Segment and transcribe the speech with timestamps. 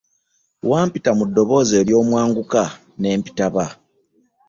[0.69, 2.63] Wampita mu ddoboozi ery'omwanguka
[2.99, 3.65] ne mpitaba.